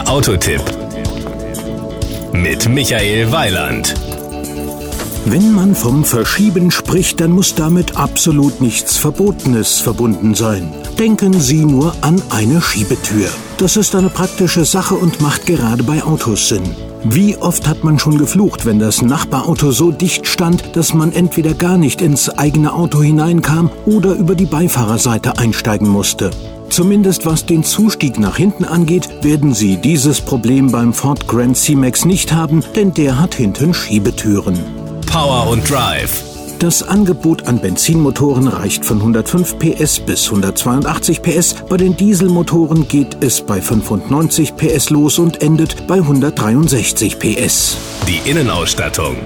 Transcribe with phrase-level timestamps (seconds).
[0.00, 0.62] Der Autotipp
[2.32, 3.94] mit Michael Weiland.
[5.26, 10.72] Wenn man vom Verschieben spricht, dann muss damit absolut nichts Verbotenes verbunden sein.
[10.98, 13.28] Denken Sie nur an eine Schiebetür.
[13.58, 16.74] Das ist eine praktische Sache und macht gerade bei Autos Sinn.
[17.04, 21.52] Wie oft hat man schon geflucht, wenn das Nachbarauto so dicht stand, dass man entweder
[21.52, 26.30] gar nicht ins eigene Auto hineinkam oder über die Beifahrerseite einsteigen musste.
[26.70, 32.04] Zumindest was den Zustieg nach hinten angeht, werden Sie dieses Problem beim Ford Grand C-Max
[32.04, 34.58] nicht haben, denn der hat hinten Schiebetüren.
[35.06, 36.22] Power und Drive.
[36.60, 41.54] Das Angebot an Benzinmotoren reicht von 105 PS bis 182 PS.
[41.68, 47.78] Bei den Dieselmotoren geht es bei 95 PS los und endet bei 163 PS.
[48.06, 49.16] Die Innenausstattung.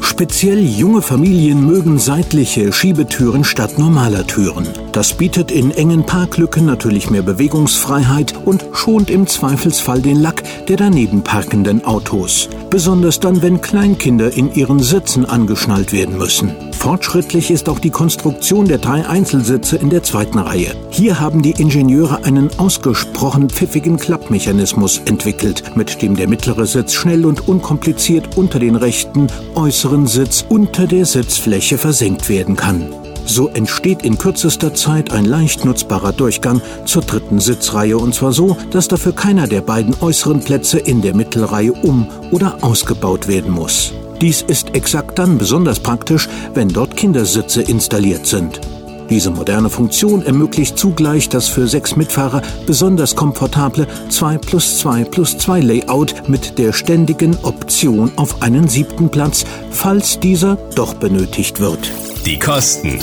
[0.00, 4.66] Speziell junge Familien mögen seitliche Schiebetüren statt normaler Türen.
[4.92, 10.76] Das bietet in engen Parklücken natürlich mehr Bewegungsfreiheit und schont im Zweifelsfall den Lack der
[10.76, 12.48] daneben parkenden Autos.
[12.70, 16.52] Besonders dann, wenn Kleinkinder in ihren Sitzen angeschnallt werden müssen.
[16.72, 20.74] Fortschrittlich ist auch die Konstruktion der drei Einzelsitze in der zweiten Reihe.
[20.90, 27.26] Hier haben die Ingenieure einen ausgesprochen pfiffigen Klappmechanismus entwickelt, mit dem der mittlere Sitz schnell
[27.26, 32.86] und unkompliziert unter den rechten äußeren Sitz unter der Sitzfläche versenkt werden kann.
[33.30, 38.56] So entsteht in kürzester Zeit ein leicht nutzbarer Durchgang zur dritten Sitzreihe und zwar so,
[38.72, 43.92] dass dafür keiner der beiden äußeren Plätze in der Mittelreihe um- oder ausgebaut werden muss.
[44.20, 48.60] Dies ist exakt dann besonders praktisch, wenn dort Kindersitze installiert sind.
[49.08, 55.38] Diese moderne Funktion ermöglicht zugleich das für sechs Mitfahrer besonders komfortable 2 plus 2 plus
[55.38, 61.92] 2 Layout mit der ständigen Option auf einen siebten Platz, falls dieser doch benötigt wird.
[62.26, 62.98] Die Kosten.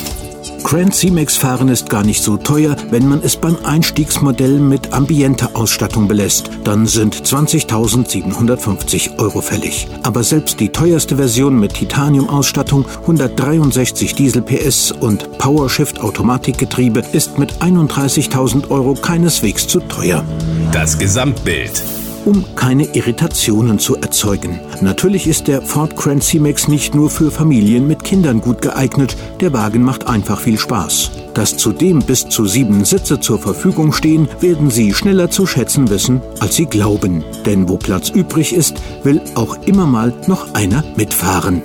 [0.68, 6.08] Grand C-Max fahren ist gar nicht so teuer, wenn man es beim Einstiegsmodell mit Ambiente-Ausstattung
[6.08, 6.50] belässt.
[6.62, 9.88] Dann sind 20.750 Euro fällig.
[10.02, 18.92] Aber selbst die teuerste Version mit Titanium-Ausstattung, 163 Diesel-PS und PowerShift-Automatikgetriebe ist mit 31.000 Euro
[18.92, 20.22] keineswegs zu teuer.
[20.70, 21.82] Das Gesamtbild
[22.28, 24.60] um keine Irritationen zu erzeugen.
[24.82, 29.54] Natürlich ist der Ford Grand C-Max nicht nur für Familien mit Kindern gut geeignet, der
[29.54, 31.10] Wagen macht einfach viel Spaß.
[31.32, 36.20] Dass zudem bis zu sieben Sitze zur Verfügung stehen, werden Sie schneller zu schätzen wissen,
[36.38, 37.24] als Sie glauben.
[37.46, 38.74] Denn wo Platz übrig ist,
[39.04, 41.62] will auch immer mal noch einer mitfahren.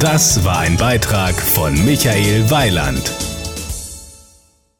[0.00, 3.12] Das war ein Beitrag von Michael Weiland.